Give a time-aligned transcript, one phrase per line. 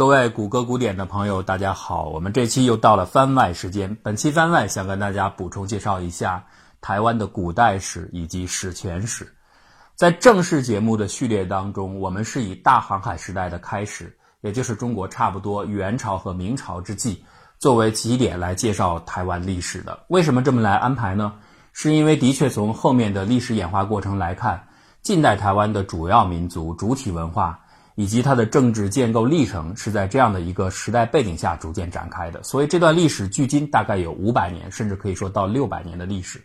[0.00, 3.94] 各位谷歌古典的朋友，大家好，我们这期又到了番外时间。
[4.02, 6.42] 本期番外想跟大家补充介绍一下
[6.80, 9.30] 台湾的古代史以及史前史。
[9.96, 17.22] 在正式节目的序列当中，我们是以大航海时代的开始，也就是中国差不多元朝和明朝之际，
[17.58, 20.06] 作为起点来介绍台湾历史的。
[20.08, 21.34] 为什么这么来安排呢？
[21.74, 24.66] 是因为的确从后面的历史演化过程来看。
[25.02, 27.59] 近代台湾的主要民族主体文化
[27.94, 32.42] 以及它的政治建构历程，是在这样的一个时代背景下逐渐展开的。
[32.42, 36.42] 所以这段历史距今大概有五百年，甚至可以说到六百年的历史。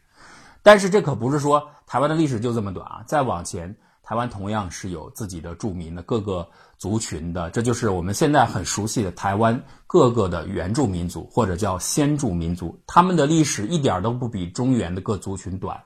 [0.62, 3.03] 但是这可不是说台湾的历史就这么短啊！
[3.05, 15.80] 再往前，台湾同样是有自己的著名的各个族群的，这就是我们现在很熟悉的台湾各个的原住民族或者叫先住民族，他们的历史一点都不比中原的各族群短。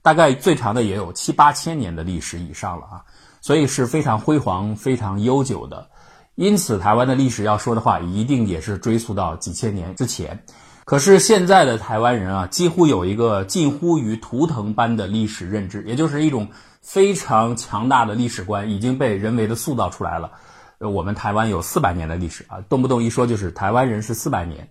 [0.00, 3.04] 大概最长的也有七八千年的历史以上了啊，
[3.40, 5.88] 所以是非常辉煌、非常悠久的。
[6.34, 10.42] 因此，台湾的历史要说的话，一定也是追溯到几千年之前。
[10.84, 16.48] 可是现在的台湾人啊，几乎有一个近乎于图腾般的历史认知，也就是一种
[16.80, 20.30] 非常强大的历史观，已经被人为的塑造出来了。
[20.78, 24.66] 我们台湾有四百年的历史啊，动不动一说就是台湾人是四百年。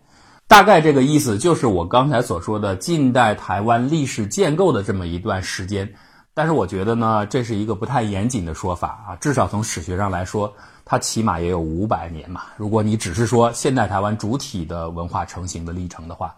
[0.47, 5.93] 大概这个意思就是我刚才所说的近代台湾历史建构的这么一段时间，
[6.33, 10.53] 但是我觉得呢，这是一个不太严谨的说法啊，至少从史学上来说，
[10.85, 12.43] 它起码也有五百年嘛。
[12.57, 16.35] 如果你只是说现代台湾主体的文化成型的历程的话。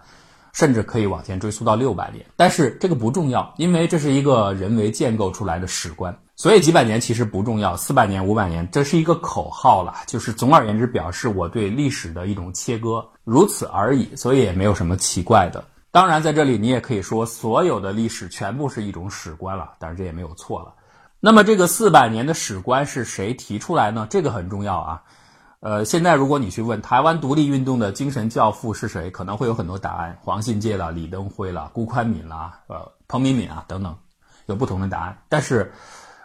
[0.53, 15.63] 甚至可以往前追溯到六百年，但是这个不重要，因为这是一个人为建构出来的史观，所以几百年其实不重要，四百年、五百年，这是一个口号了，就是总而言之表示我对历史的一种切割，如此而已，所以也没有什么奇怪的。
[15.91, 20.73] 当然，在这里你也可以说所有的历史全部是一种史观了，但是这也没有错了。
[21.19, 24.07] 那么这个四百年的史观是谁提出来呢？
[24.09, 25.03] 这个很重要啊。
[25.59, 33.95] 呃，现在如果你去问台湾独立运动的精神教父是谁，可能会有很多答案，黄信介啦、李登辉啦、辜宽敏啦、呃、彭明敏啊等等，
[34.45, 35.15] 有不同的答案。
[35.29, 35.71] 但是，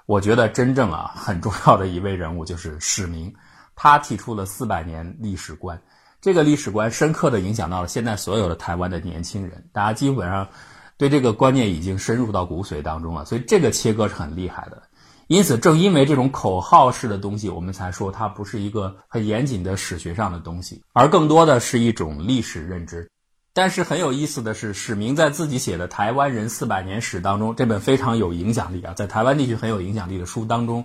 [0.06, 3.34] 我觉得真正啊很重要的一位人物就是史明，
[3.74, 5.78] 他提出了四百年历史观，
[6.26, 10.48] 这个历史观深刻的影响到了现在所有的台湾的年轻人，大家基本上
[10.98, 14.82] 对这个观念已经深入到骨髓当中了，所以这个切割是很厉害的。
[15.28, 23.08] 因此，正因为这种口号式的东西，我们才说它不是一个很严谨的史学上的东西，而更多的是一种历史认知。
[23.52, 30.84] 但是很有意思的是，史明在自己写的《台湾人四百年史》当中，这本非常有影响力啊，在台湾地区很有影响力的书当中，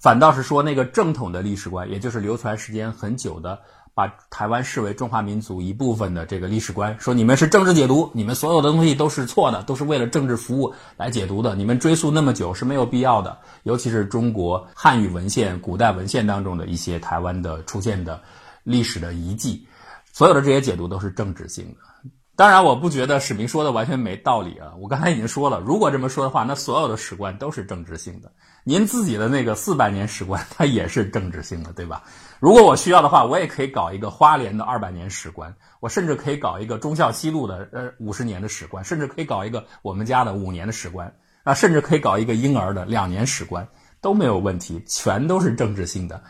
[0.00, 3.60] 反倒是说那个正统的历史观，也就是流传时间很久的。
[3.94, 11.54] 把台湾视为中华民族一部分的这个历史观，说你们是政治解读，你们所有的东西都是错的，都是为了政治服务来解读的。
[11.54, 18.22] 你们追溯那么久是没有必要的，尤其是中国汉语文献、古代文献当中的一些台湾的出现的
[18.64, 19.66] 历史的遗迹，
[20.12, 21.91] 所有的这些解读都是政治性的。
[22.34, 24.72] 当然，我不觉得史明说的完全没道理啊！
[24.80, 28.32] 我刚才已经说了，如果这么说的话，那所有的史观都是政治性的。
[28.64, 32.02] 您自己的那个四百年史观， 它也是政治性的，对吧？
[32.40, 41.14] 如果我需要的话，我也可以搞一个花莲的二百年史观，我甚至可以搞一个忠孝西路的呃五十年的史观，甚至可以搞一个我们家的五年的史观
[41.44, 43.68] 啊，甚至可以搞一个婴儿的两年史观
[44.00, 46.22] 都没有问题，全都是政治性的。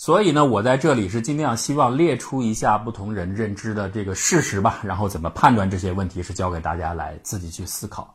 [0.00, 8.14] 所以呢，我在这里是尽量希望列出一下不同人认知的这个事实吧，然后怎么判断这些问题是交给大家来自己去思考。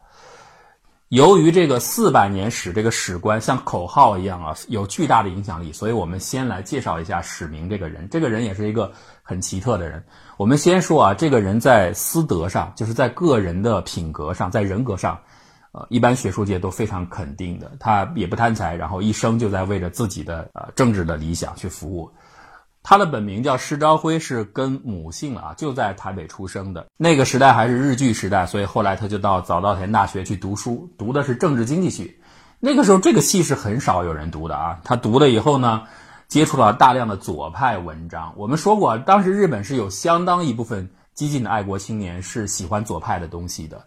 [1.09, 8.09] 由于这个四百年史这个史观像口号一样啊，有巨大的影响力，所以我们先来介绍一下史明这个人。
[8.09, 8.91] 这个人也是一个
[9.21, 10.03] 很奇特的人。
[10.37, 15.19] 我们先说啊，这个人在私德上，就是在个人的品格上，在人格上。
[15.75, 22.09] 呃，一般学术界都非常肯定的，他也不贪财，然后一生就在为着自己的呃政治的理想去服务。
[22.81, 26.85] 他的本名叫施昭辉，是跟母姓啊，就在台北出生的。
[26.95, 32.15] 那个时代还是日据时代，所以后来他就到早稻田大学去读书，读的是政治经济系。
[32.61, 34.79] 那个时候这个系是很少有人读的啊。
[34.85, 35.83] 他读了以后呢，
[36.29, 38.33] 接触了大量的左派文章。
[38.37, 43.83] 我们说过，当时日本是有相当一部分激进的爱国青年是喜欢左派的东西的。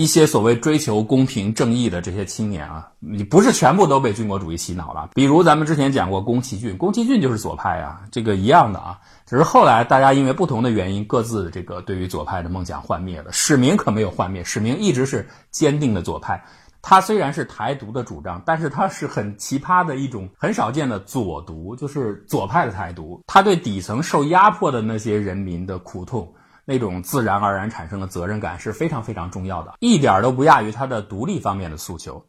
[0.00, 5.10] 一些所谓追求公平正义的这些青年啊，你不是全部都被军国主义洗脑了。
[5.14, 8.98] 比如咱们之前讲过宫崎骏，宫崎骏就是左派啊，这个一样的啊。
[9.26, 13.30] 只是后来大家因为不同的原因，各自这个对于左派的梦想幻灭了。
[13.30, 16.42] 史明可没有幻灭，史明一直是坚定的左派。
[16.80, 23.20] 他虽然是台独的主张，但是他是很奇葩的一种很少见的左独，就是左派的台独。
[23.26, 26.32] 他对底层受压迫的那些人民的苦痛。
[26.64, 32.24] 那种自然而然产生的责任感是非常非常重要的，一点都不亚于他的独立方面的诉求。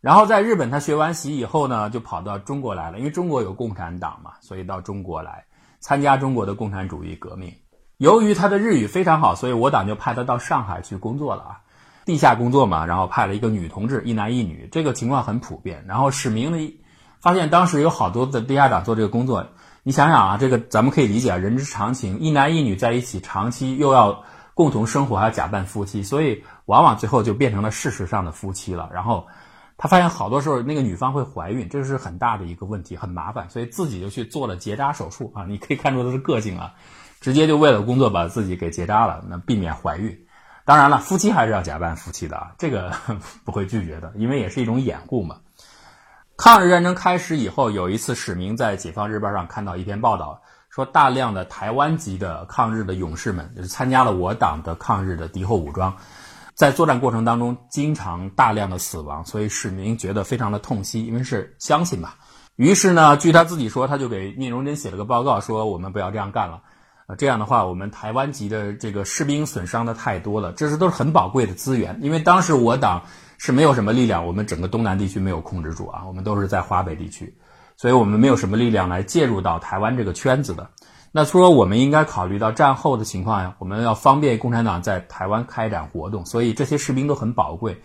[0.00, 5.44] 然后在日本，他学完习以后呢，就跑到中国来了，因为中国有共产党嘛，所以到中国来
[5.80, 7.54] 参加中国的共产主义革命。
[7.96, 11.60] 由于他的日语非常好，所以我党就派他到上海去工作了啊，
[12.04, 15.84] 地下工作嘛，然后派了一个女同志，一男一女，这个情况很普遍。
[15.86, 16.80] 然后史明呢，
[17.22, 19.46] 发现当时有好多的地下党做这个工作，
[19.84, 28.90] 你想想啊，这个咱们可以理解啊，人之常情，一男一女在一起长期又要共同生活，还要假扮夫妻，所以往往最后就变成了事实上的夫妻了。
[28.92, 29.28] 然后。
[29.76, 35.46] 他发现好多时候那个女方会怀孕，这是很大的一个问题，很麻烦，所以自己就去做了结扎手术啊！
[35.48, 36.74] 你可以看出他的个性啊，
[37.20, 40.16] 直接就为了工作把自己给结扎了，那避免怀孕。
[40.64, 42.92] 当然了，夫妻还是要假扮夫妻的啊，这个
[43.44, 45.38] 不会拒绝的，因为也是一种掩护嘛。
[46.36, 55.94] 抗日战争开始以后，有一次史明在《解放日报》上看到一篇报道，说大量的台湾籍的抗日的勇士们，就是参加了我党的抗日的敌后武装。
[56.54, 62.10] 在作战过程当中，经常大量的死亡，所以史明觉得非常的痛惜，因为是乡亲嘛。
[62.56, 66.60] 于是呢，据他自己说，他就给聂荣臻写了个报告，说我们不要这样干了。
[67.06, 71.96] 呃，这样的话，我们台湾籍的这个士兵损伤的太多了，这是都是很宝贵的资源。
[72.02, 73.02] 因为当时我党
[73.44, 77.36] 是没有什么力量，我们整个东南地区没有控制住啊，我们都是在华北地区，
[77.76, 80.70] 所以我们没有什么力量来介入到台湾这个圈子的。
[81.12, 87.82] 那说我们应该考虑到战后的情况呀，我们要方便共产党在台湾开展活动，所以这些士兵都很宝贵，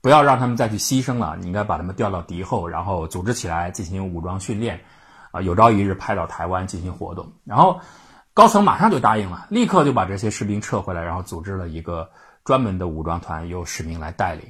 [0.00, 1.36] 不要让他们再去牺牲了。
[1.40, 4.80] 你应该把他们调到敌后，然后组织起来进行武装训练，
[5.32, 7.32] 啊，有朝一日派到台湾进行活动。
[7.44, 7.80] 然后
[8.32, 12.08] 高层马上就答应了，立刻就把这些士兵撤回来，然后组织了一个
[12.44, 14.44] 专门的武装团，由史明来带领。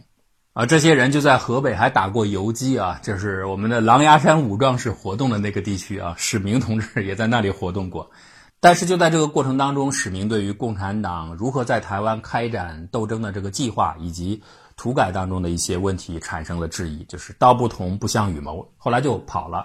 [0.52, 6.12] 啊，这些人就在河北还打过游击啊，就是我们的狼牙山武壮士活动的那个地区啊。
[6.18, 8.10] 史明同志也在那里活动过，
[8.58, 14.42] 但是就在这个过程当中，史明对于共产党如何在台湾开展斗争的这个计划以及
[14.76, 19.64] 土改当中的一些问题产生了质疑，就是道不同不相与谋，后来就跑了。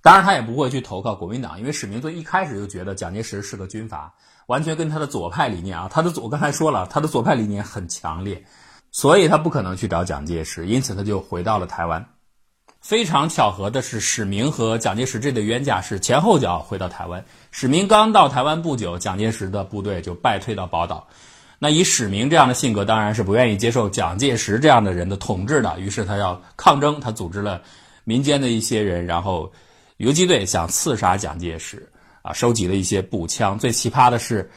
[0.00, 4.14] 当然，他也不会去投靠国民党，因为史明最一开始就觉得蒋介石是个军阀，
[4.46, 8.44] 完全跟他的左派理念啊，他的左刚才说了，他的左派理念很强烈。
[8.94, 12.06] 所以他不可能去找蒋介石，因此他就回到了台湾。
[12.80, 17.24] 非常巧合的是，史明和蒋介石这对冤家是前后脚回到台湾。
[17.50, 21.08] 史明刚到台湾不久，蒋介石的部队就败退到宝岛。
[21.58, 25.80] 那以史明这样的性格，当然是不愿意接受蒋介石这样的人的统治的。
[25.80, 27.60] 于是他要抗争，他组织了
[28.04, 29.52] 民间的一些人，然后
[29.96, 31.90] 游击队想刺杀蒋介石
[32.22, 33.58] 啊，收集了一些步枪。
[33.58, 34.48] 最奇葩的是。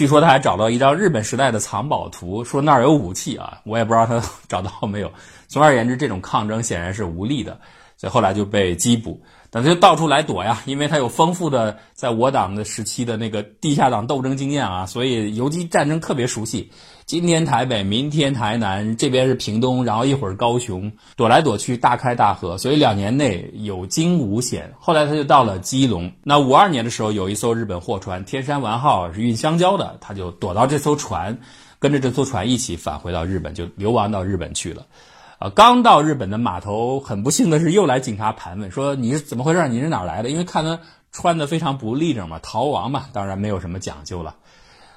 [0.00, 4.18] 据说他还找到一张日本时代的藏宝图，说那儿有武器啊，我也不知道他
[4.48, 5.12] 找到没有。
[5.46, 7.60] 总而言之，这种抗争显然是无力的，
[7.98, 9.22] 所以后来就被缉捕。
[9.50, 16.70] 等他就到处来躲呀，因为他有丰富的在我党的时期的那个地下党斗争经验啊，所以游击战争特别熟悉。
[17.04, 24.72] 今天台北，明天台南，这边是屏东，然后一会儿高雄，躲来躲去，大开大合，所以两年内有惊无险。
[24.78, 26.08] 后来他就到了基隆。
[26.22, 31.36] 那五二年的时候，有一艘日本货船“天山丸号”是运香蕉的，他就躲到这艘船，
[31.80, 34.86] 跟着这艘船一起返回到日本，就流亡到日本去了。
[35.40, 39.68] 啊，刚到日本的码头，很不幸的是又来警察盘问，说你是怎么回事？
[39.68, 40.28] 你是哪来的？
[40.28, 40.78] 因为看他
[41.12, 44.36] 穿的非常不立正嘛，逃亡嘛，当然没有什么讲究了。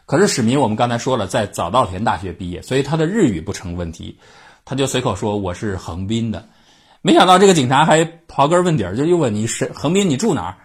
[0.06, 4.20] 可是史明，我们刚才说了，在早稻田大学毕业，所以他的日语不成问题，
[4.66, 6.46] 他就随口说我是横滨的。
[7.02, 10.58] 没想到这个警察还刨根问底儿，就又问你是横滨，你住哪儿？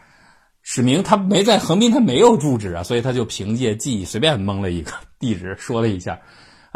[0.65, 6.19] 史明他没在横滨，他没有住址啊，所以他就凭借记忆随便蒙了一个地址，说了一下。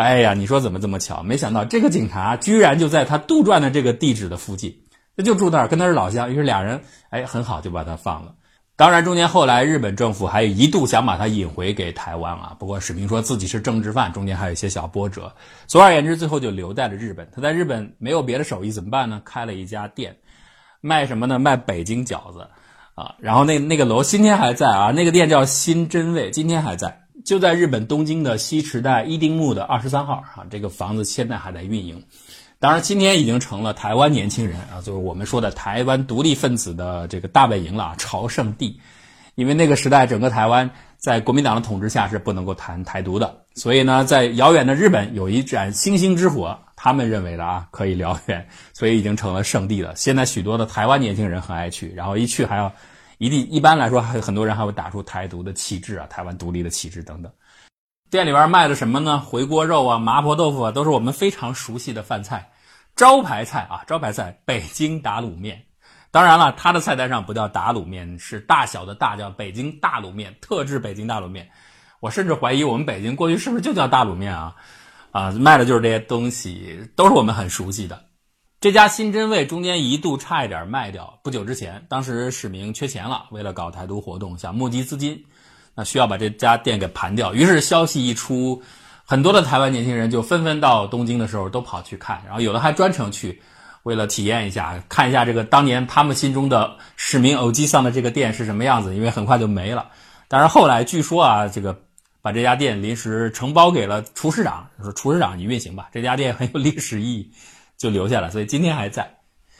[0.02, 1.22] 哎呀，你说怎么这么巧？
[1.22, 4.74] 没想到这个警察居然就在他杜撰的这个地址的附近，
[5.14, 6.30] 那就住那儿，跟他是老乡。
[6.30, 6.80] 于是俩人
[7.10, 8.34] 哎很好，就把他放了。
[8.74, 12.56] 当然，中间后来日本政府还一度想把他引回给台湾啊。
[12.58, 15.32] 不过史明说自己是政治犯，中间还有一些小波折。
[15.66, 17.28] 总而言之，最后就留在了日本。
[17.32, 19.20] 他在日本没有别的手艺，怎么办呢？
[19.24, 20.16] 开了一家店，
[20.80, 21.38] 卖什么呢？
[21.38, 22.48] 卖北京饺子
[22.94, 23.14] 啊。
[23.20, 27.01] 然后那那个楼今天还在啊，那个店叫新真味，今天还在。
[27.24, 32.02] 就在日本东京的西池袋伊丁木的二十三号啊，这个房子现在还在运营。
[32.58, 38.80] 当然，今天已经成了台湾年轻人啊，就是我们说的台湾独立分子的这个大本营了，朝圣地。
[39.34, 49.92] 因为那个时代，整个台湾在国民党的统治下是不能够谈台独的，所以呢，在遥远的日本有一盏星星之火，他们认为的啊可以燎原，所以已经成了圣地了。
[49.96, 52.72] 现在许多的台湾年轻人很爱去，然后一去还要。
[53.22, 57.30] 一定一般来说，还有很多人还会打出台独的旗帜啊，台湾独立的旗帜等等。
[58.10, 59.20] 店里边卖的什么呢？
[59.20, 62.50] 回锅肉啊，麻婆豆腐啊，都是我们非常熟悉的饭菜，
[62.96, 65.64] 招牌菜啊，招牌菜北京打卤面。
[66.10, 71.48] 当然了，它的菜单上不叫打卤面，是大小的大叫北京大卤面，特制北京大卤面。
[72.00, 74.56] 我甚至怀疑我们北京过去是不是就叫大卤面啊？
[75.12, 78.04] 啊，卖的就是这些东西，都是我们很熟悉的。
[78.62, 81.18] 这家新真味中间一度差一点卖掉。
[81.24, 85.20] 不久之前，当时市民缺钱了，为了搞台独活动，想募集资金，
[85.74, 87.34] 那需要把这家店给盘掉。
[87.34, 88.62] 于是消息一出，
[89.04, 93.42] 很多的台湾年轻人就纷纷到东京的时候都跑去看，然后有的还专程去，
[93.82, 99.88] 为了体验一下，看一下这个当年他们心中的市民偶机上的这个店是什么样子，因为很快就没了。
[100.28, 101.76] 但是后来据说啊，这个
[102.20, 107.32] 把这家店临时承包给了厨师长，说厨师长你运行吧，这家店很有历史意义。
[107.82, 109.02] 就留下了，所以今天还在，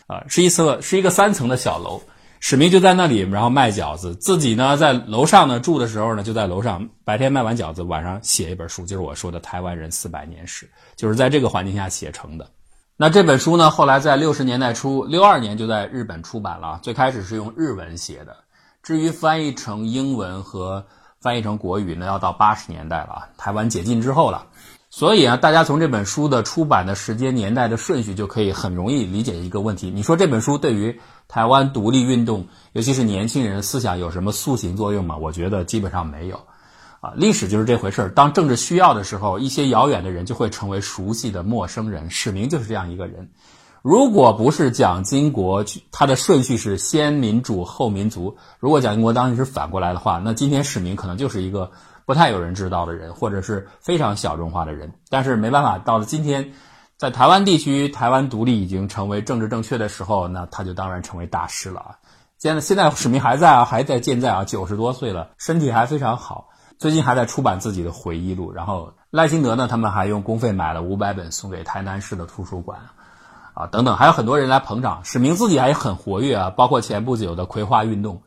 [0.06, 2.00] 啊，是一侧是一个三层的小楼，
[2.38, 12.48] 史明就在那里，然后卖饺子，自己呢在楼上呢住的时候呢就在楼上，白天卖完饺子，晚上写一本书，就是我说的《台湾人四百年史》，就是在这个环境下写成的。
[12.96, 18.36] 那这本书呢，后来在六十年代初，六二年就在日本出版了，最开始是用日文写的，
[18.84, 20.86] 至于翻译成英文和
[21.20, 24.46] 翻译成国语呢，要到八十年代了，台湾解禁之后了。
[24.94, 35.16] 所以啊，大家从这本书的出版的时间年代的顺序，就可以很容易理解一个问题：你说这本书对于台湾独立运动，尤其是年轻人思想有什么塑形作用吗？
[35.16, 36.38] 我觉得基本上没有。
[37.00, 38.10] 啊，历史就是这回事儿。
[38.10, 42.10] 当政治需要的时候，一些遥远的人就会成为熟悉的陌生人。
[42.10, 43.30] 史明就是这样一个人。
[43.80, 48.36] 如果不是蒋经国，他的顺序是先民主后民族。
[48.60, 51.70] 如果蒋经国当时是反过来的话，那今天史明可能就是一个。
[52.04, 56.52] 不太有人知道的人，或者是非常小众化的人，但是没办法，到了今天，
[56.98, 61.98] 在台湾地区，台湾独立已经成为政治正确的时候，那他就当然成为大师了啊！
[62.38, 68.52] 现在现在史明还在啊，还在健在啊，九十多岁了，身体还非常好，最近还在出版自己的回忆录。
[68.52, 72.80] 然后赖清德呢，他们还用公费买了五百本送给台南市的图书馆，
[73.54, 75.04] 啊，等等，还有很多人来捧场。
[75.04, 78.22] 史明自己还很活跃啊，包括前不久的葵花运动，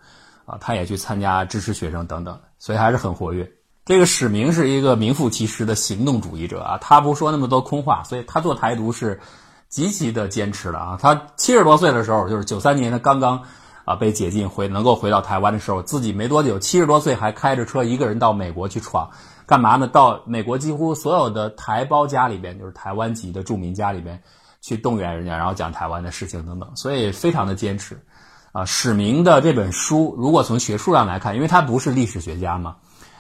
[0.46, 3.52] 啊，他也去参加支持学生等等，所以还是很活跃。
[3.86, 9.22] 这个史明是一个名副其实的行动主义者啊，他不说那么多空话，所以他做台独是
[9.70, 10.98] 极其的坚持的啊。
[11.00, 13.44] 他七十多岁的时候，就是九三年他刚刚
[13.86, 19.08] 啊被解禁回能够回到台湾的时候，自己没多久，七十多岁还开着车一个人到美国去闯，
[19.46, 19.88] 干嘛呢？
[19.88, 24.20] 到美国几乎所有的台胞家里边，就是台湾籍的著名家里边
[24.62, 28.04] 去动员人家，然后讲台湾的事情等等，所以非常的坚持
[28.52, 28.66] 啊。
[28.66, 32.78] 史明的这本书，如果从学术上来看，因为他不是历史学家嘛。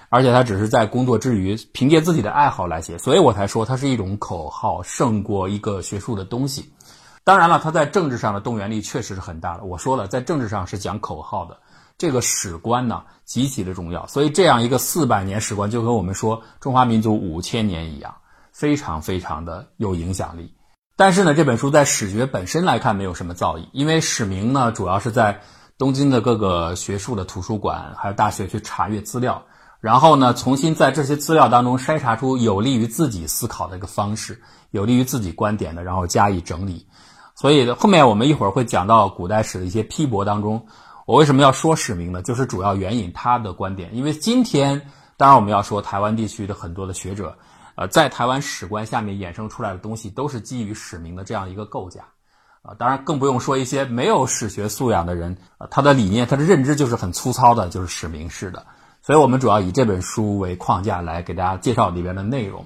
[0.09, 6.71] 而且他只是在工作之余，凭借自己的爱好来写，所以我才说它是一种口号胜过一个学术的东西。
[7.24, 9.63] 当然了，他在政治上的动员力确实是很大的。
[9.63, 11.57] 我说了，在政治上是讲口号的，
[11.97, 14.05] 这个史观呢极其的重要。
[14.05, 18.15] 所以这样一个四百年史观，就跟我们说中华民族五千年一样，
[18.51, 20.53] 非常非常的有影响力。
[20.95, 25.41] 但是呢，这本书在史学本身来看没有什么造诣，因为史明呢主要是在
[25.79, 29.43] 东京的各个学术的图书馆还有大学去查阅资料。
[29.86, 36.84] 然后呢，重新在这些资料当中筛查出有利于自己思考的一个方式，有利于自己观点的，然后加以整理。
[37.36, 40.65] 所以后面我们一会儿会讲到古代史的一些批驳当中，
[41.06, 42.20] 我为什么要说史明呢？
[42.24, 43.96] 就是主要援引他的观点。
[43.96, 44.82] 因为今天，
[45.18, 47.38] 当然我们要说台湾地区的很多的学者，
[47.75, 52.01] 呃，在台湾史观下面衍生出来的东西，都是基于史明的这样一个构架，
[52.63, 58.65] 啊，当然更不用说一些没有史学素养的人，啊，他的理念、他的认知就是很粗糙的，就是史明式的。
[59.05, 62.65] 所以我们主要以这本书为框架来给大家介绍里边的内容。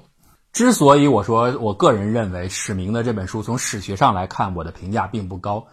[0.54, 5.66] 之所以我说我个人认为史明的这本书从史学上来看，我的评价并不高，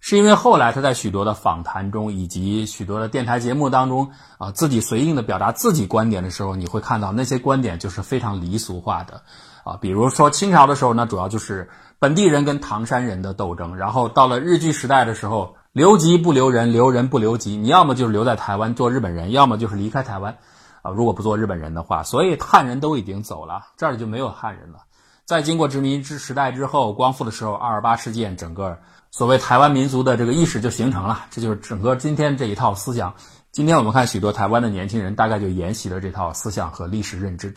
[0.00, 9.20] 是因为后来他在许多的访谈中以及许多的电台节目当中啊，自己随应的表达自己观点的时候，你会看到那些观点就是非常离俗化的
[9.62, 9.76] 啊。
[9.78, 15.54] 比如说清朝的时候呢，主要就是本地人跟唐山人的斗争，然后到了日据时代的时候。
[15.74, 17.56] 留籍不留人，留人不留籍。
[17.56, 20.38] 你要么就是留在台湾做日本人，要么就是离开台湾，
[20.82, 22.04] 啊，如果不做日本人的话。
[22.04, 24.84] 所以汉人都已经走了，这儿就没有汉人了。
[25.24, 28.78] 在经过殖民之时代之后，光复的时候，二二八事件，整个
[29.10, 33.12] 所谓台湾民族的这个意识就形成了，这就是整个今天这一套思想。
[33.50, 37.52] 今天我们看许多台湾的年轻人，大概就沿袭了这套思想和历史认知。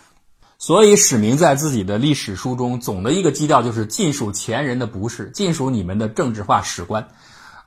[0.58, 7.10] 所以史明在自己的历史书中，总的一个基调就是尽数前人的不是，尽数你们的政治化史观。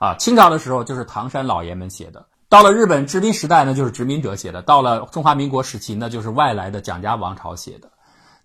[0.00, 7.90] 啊，清朝的时候就是唐山老爷们写的，到了日本殖民时代呢，就是殖民者写的；到了中华民国时期，那就是外来的蒋家王朝写的。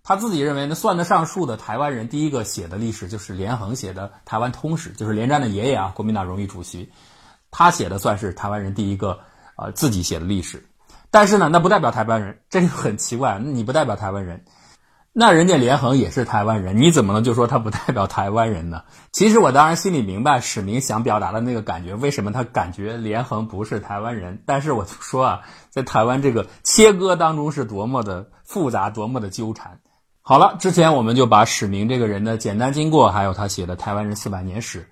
[0.04, 6.92] 他自己认为，呢，算得上数的台湾人第一个写的历史就是连横写的《台湾通史》，就是连战的爷爷啊，国民党荣誉主席，
[7.50, 9.18] 他写的算是台湾人第一个
[9.56, 10.62] 呃自己写的历史。
[11.10, 14.44] 但是呢，那不代表台湾人，这就很奇怪，你不代表台湾人。
[15.18, 18.82] 那人家连横也是台湾人，你怎么能就说他不代表台湾人呢？
[19.12, 24.42] 其实我当然心里明白史明想表达的那个感觉，为什么他感觉连横不是台湾人？
[24.44, 29.80] 但是我就说啊，在台湾这个切割当中是多么的复杂，多么的纠缠。
[30.20, 34.82] 好了，之前我们就把史明这个人的简单经过，还有他写的《台湾人四百年史》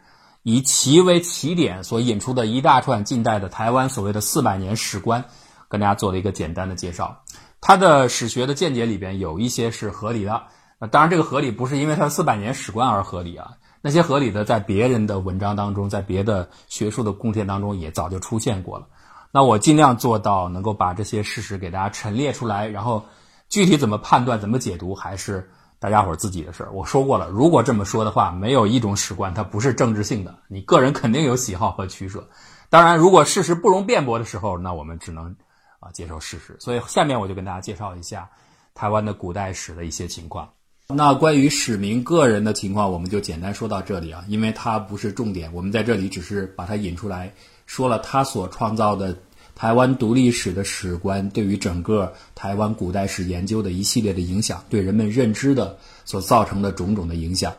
[0.42, 5.22] 以其为起点所引出的一大串近代的台湾所谓的四百年史观，
[5.68, 7.23] 跟大家做了一个简单的介绍。
[7.66, 10.42] 他的史学的见解里边有一些是合理的，
[10.78, 18.86] 那当然这个合理不是因为他四百年史观而合理啊，那些合理的在别人的文章当中，在别的学术的贡献当中也早就出现过了。
[19.32, 23.02] 那我尽量做到能够把这些事实给大家陈列出来，然后
[23.48, 25.48] 具体怎么判断、怎么解读，还是。
[25.80, 27.28] 大家伙自己的事儿，我说过了。
[27.28, 32.26] 如果这么说的话，没有一种史观它不是政治性的，你个人肯定有喜好和取舍。
[32.70, 35.36] 当然，如果事实不容辩驳的时候，那我们只能
[35.84, 36.56] 啊接受事实。
[36.58, 38.28] 所以下面我就跟大家介绍一下
[38.74, 40.48] 台湾的古代史的一些情况。
[40.88, 47.32] 那关于史明个人的情况，我们就简单说到这里啊，因为它不是重点，我们在这里只是把它引出来，
[47.66, 49.16] 说了他所创造的。
[49.56, 57.52] 台湾独立史的史观对于整个台湾古代史研究的一系列的影响，对人们认知的所造成的种种的影响。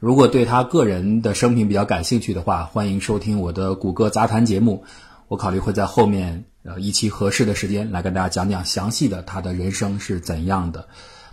[0.00, 4.84] 如果对他个人的生平比较感兴趣的话，欢迎收听我的谷歌杂谈节目。
[5.28, 10.86] 我考虑会在后面呃一期合适的时间来跟大家讲讲详细的他的人生是怎样的。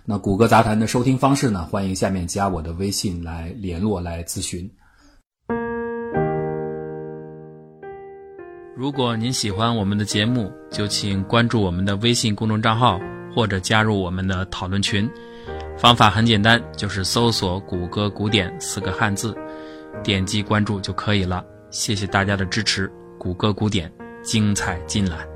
[0.05, 1.65] 那谷歌杂谈的收听方式呢？
[1.71, 4.69] 欢迎下面加我的微信来联络来咨询。
[8.75, 12.99] 如果您喜欢我们的节目，就请关注我们的微信公众账号，
[13.33, 15.09] 或者加入我们的讨论群。
[15.77, 19.33] 方法很简单，就是搜索“谷歌古典”四个汉字，
[20.03, 21.45] 点击关注就可以了。
[21.69, 23.89] 谢谢大家的支持，谷歌古典
[24.23, 25.32] 精彩尽览。